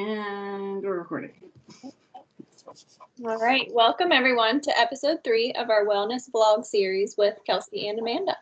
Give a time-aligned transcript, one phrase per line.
[0.00, 1.32] And we're recording.
[3.22, 3.68] All right.
[3.70, 8.34] Welcome, everyone, to episode three of our wellness vlog series with Kelsi and Amanda.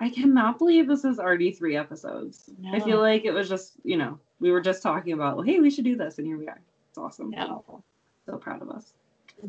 [0.00, 2.50] I cannot believe this is already three episodes.
[2.72, 5.60] I feel like it was just, you know, we were just talking about, well, hey,
[5.60, 6.18] we should do this.
[6.18, 6.60] And here we are.
[6.88, 7.30] It's awesome.
[7.30, 7.84] No.
[8.26, 8.92] So proud of us.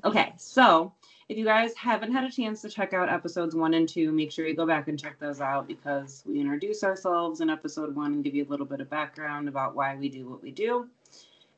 [0.05, 0.33] Okay.
[0.37, 0.93] So
[1.29, 4.31] if you guys haven't had a chance to check out episodes one and two, make
[4.31, 8.13] sure you go back and check those out because we introduce ourselves in episode one
[8.13, 10.87] and give you a little bit of background about why we do what we do.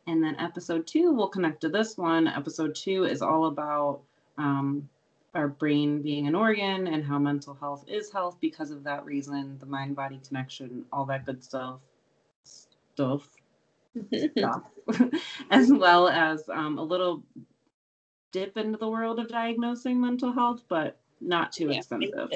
[0.07, 2.27] And then episode two will connect to this one.
[2.27, 4.01] Episode two is all about
[4.37, 4.89] um,
[5.33, 9.57] our brain being an organ and how mental health is health because of that reason,
[9.59, 11.79] the mind body connection, all that good stuff.
[12.43, 13.27] Stuff.
[14.37, 14.63] Stuff.
[15.51, 17.23] as well as um, a little
[18.31, 21.77] dip into the world of diagnosing mental health, but not too Yeah.
[21.77, 22.29] extensive.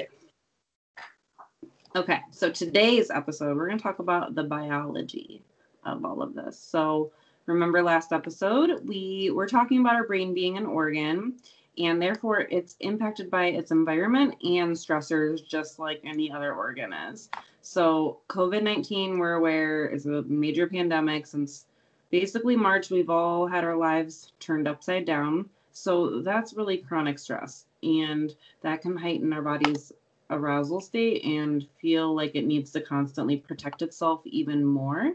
[1.94, 5.42] Okay, so today's episode, we're going to talk about the biology
[5.84, 6.58] of all of this.
[6.58, 7.10] So,
[7.46, 11.36] remember last episode, we were talking about our brain being an organ,
[11.78, 17.30] and therefore it's impacted by its environment and stressors, just like any other organ is.
[17.62, 21.26] So, COVID 19, we're aware, is a major pandemic.
[21.26, 21.66] Since
[22.10, 25.48] basically March, we've all had our lives turned upside down.
[25.72, 29.92] So, that's really chronic stress, and that can heighten our body's
[30.30, 35.12] arousal state and feel like it needs to constantly protect itself even more.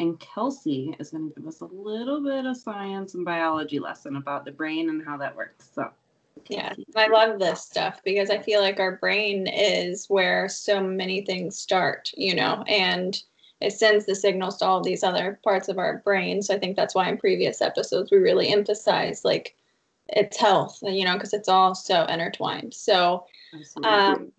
[0.00, 4.16] And Kelsi is going to give us a little bit of science and biology lesson
[4.16, 5.68] about the brain and how that works.
[5.74, 5.90] So,
[6.48, 11.20] Yeah, I love this stuff because I feel like our brain is where so many
[11.20, 13.22] things start, you know, and
[13.60, 16.40] it sends the signals to all these other parts of our brain.
[16.40, 19.54] So I think that's why in previous episodes we really emphasize like
[20.08, 22.72] its health, you know, because it's all so intertwined.
[22.72, 23.26] So,
[23.84, 24.32] um,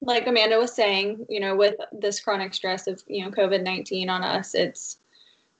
[0.00, 4.08] like Amanda was saying, you know, with this chronic stress of, you know, COVID 19
[4.08, 4.96] on us, it's,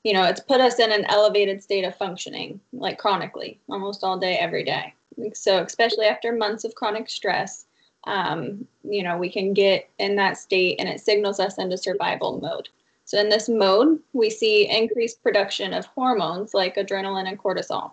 [0.04, 4.18] you know, it's put us in an elevated state of functioning, like chronically, almost all
[4.18, 4.94] day, every day.
[5.34, 7.66] So, especially after months of chronic stress,
[8.04, 12.40] um, you know, we can get in that state and it signals us into survival
[12.40, 12.68] mode.
[13.04, 17.92] So, in this mode, we see increased production of hormones like adrenaline and cortisol.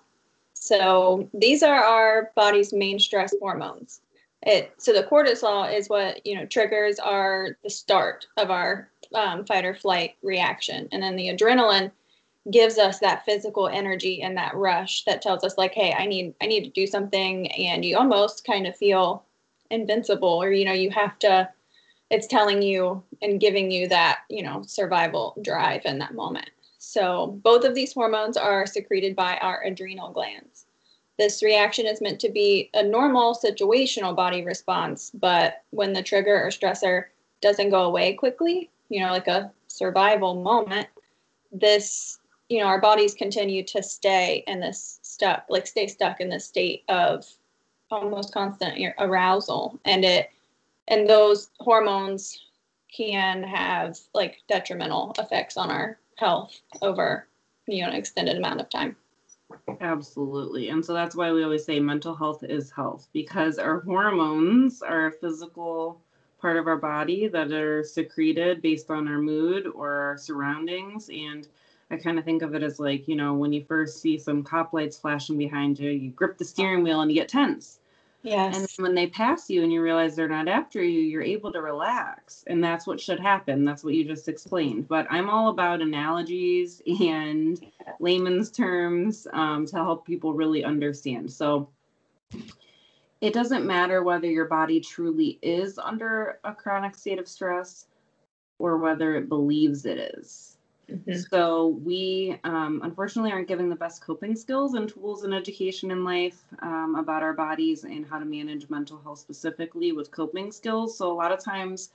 [0.53, 4.01] So, these are our body's main stress hormones
[4.43, 9.45] it so the cortisol is what you know triggers our the start of our um,
[9.45, 10.87] fight or flight reaction.
[10.91, 11.91] And then the adrenaline
[12.51, 16.33] gives us that physical energy and that rush that tells us like hey i need
[16.41, 17.51] i need to do something.
[17.51, 19.23] And you almost kind of feel
[19.69, 21.49] invincible or you know you have to
[22.09, 26.49] it's telling you and giving you that you know survival drive in that moment.
[26.79, 30.65] So both of these hormones are secreted by our adrenal glands.
[31.17, 36.41] This reaction is meant to be a normal situational body response, but when the trigger
[36.41, 37.05] or stressor
[37.41, 40.87] doesn't go away quickly, you know, like a survival moment,
[41.51, 42.19] this,
[42.49, 46.45] you know, our bodies continue to stay in this stuck, like stay stuck in this
[46.45, 47.25] state of
[47.91, 49.79] almost constant arousal.
[49.85, 50.29] And it,
[50.87, 52.45] and those hormones
[52.95, 57.27] can have like detrimental effects on our health over,
[57.67, 58.95] you know, an extended amount of time.
[59.81, 60.69] Absolutely.
[60.69, 65.11] And so that's why we always say mental health is health because our hormones are
[65.11, 66.01] physical
[66.39, 71.09] part of our body that are secreted based on our mood or our surroundings.
[71.09, 71.47] And
[71.91, 74.43] I kind of think of it as like, you know, when you first see some
[74.43, 77.79] cop lights flashing behind you, you grip the steering wheel and you get tense.
[78.21, 78.57] Yes.
[78.57, 81.61] And when they pass you and you realize they're not after you, you're able to
[81.61, 82.43] relax.
[82.47, 83.63] And that's what should happen.
[83.63, 84.89] That's what you just explained.
[84.89, 87.59] But I'm all about analogies and
[87.99, 91.31] layman's terms um, to help people really understand.
[91.31, 91.69] So
[93.21, 97.87] it doesn't matter whether your body truly is under a chronic state of stress
[98.59, 100.57] or whether it believes it is.
[100.89, 101.29] Mhm.
[101.29, 106.03] So we um, unfortunately aren't given the best coping skills and tools and education in
[106.03, 110.97] life um, about our bodies and how to manage mental health specifically with coping skills.
[110.97, 111.91] So a lot of times,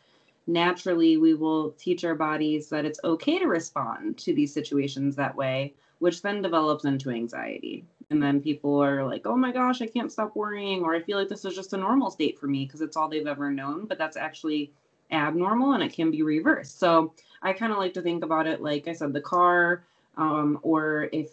[0.47, 5.35] naturally, we will teach our bodies that it's okay to respond to these situations that
[5.35, 7.85] way, which then develops into anxiety.
[8.15, 11.19] And then people are like, oh my gosh, I can't stop worrying, or I feel
[11.19, 13.87] like this is just a normal state for me because it's all they've ever known.
[13.87, 14.71] But that's actually
[15.11, 16.79] abnormal and it can be reversed.
[16.79, 17.13] So
[17.43, 19.83] I kind of like to think about it like I said, the car,
[20.17, 21.29] um, or if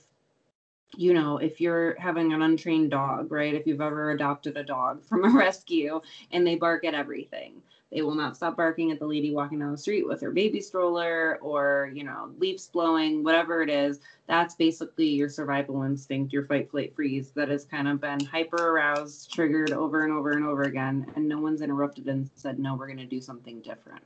[0.98, 3.54] you know, if you're having an untrained dog, right?
[3.54, 6.02] If you've ever adopted a dog from a rescue
[6.32, 7.62] and they bark at everything,
[7.92, 10.62] they will not stop barking at the lady walking down the street with her baby
[10.62, 14.00] stroller or, you know, leaves blowing, whatever it is.
[14.28, 18.70] That's basically your survival instinct, your fight, flight, freeze that has kind of been hyper
[18.70, 21.12] aroused, triggered over and over and over again.
[21.18, 24.04] And no one's interrupted and said, no, we're going to do something different.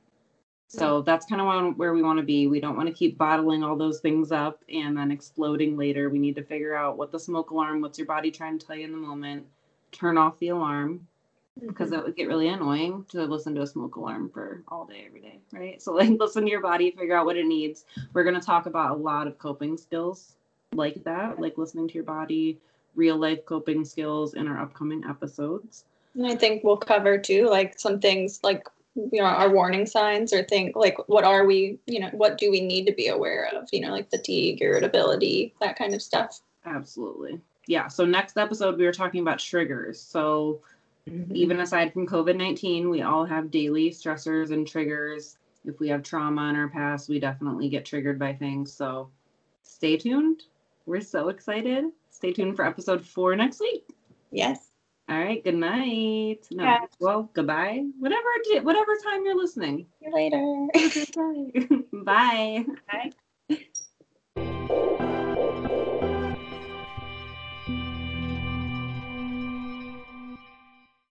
[0.68, 2.48] So that's kind of where we want to be.
[2.48, 6.10] We don't want to keep bottling all those things up and then exploding later.
[6.10, 8.76] We need to figure out what the smoke alarm, what's your body trying to tell
[8.76, 9.46] you in the moment,
[9.92, 11.08] turn off the alarm
[11.62, 12.00] because Mhm.
[12.00, 15.22] it would get really annoying to listen to a smoke alarm for all day, every
[15.22, 15.82] day, right?
[15.82, 17.86] So, like, listen to your body, figure out what it needs.
[18.14, 20.36] We're going to talk about a lot of coping skills
[20.74, 22.60] like that, like listening to your body,
[22.96, 25.86] real life coping skills in our upcoming episodes.
[26.16, 30.32] And I think we'll cover too, like some things like you know our warning signs
[30.32, 33.50] or think like what are we you know what do we need to be aware
[33.54, 37.40] of you know like fatigue irritability that kind of stuff Absolutely.
[37.68, 37.88] Yeah.
[37.88, 40.02] So, next episode, we were talking about triggers.
[40.02, 40.62] So,
[41.10, 41.36] mm-hmm.
[41.36, 45.38] even aside from COVID 19, we all have daily stressors and triggers.
[45.66, 48.74] If we have trauma in our past, we definitely get triggered by things.
[48.74, 49.10] So,
[49.64, 50.44] stay tuned.
[50.86, 51.86] We're so excited.
[52.12, 53.86] Stay tuned for episode four next week.
[54.32, 54.75] yes
[55.08, 55.44] all right.
[55.44, 56.48] Good night.
[56.52, 56.64] No.
[56.64, 56.80] Yeah.
[57.00, 57.84] Well, goodbye.
[58.00, 58.28] Whatever
[58.64, 59.86] whatever time you're listening.
[60.00, 60.42] See you later.
[62.04, 62.66] Bye.
[62.88, 63.12] Bye.
[65.08, 65.32] Bye.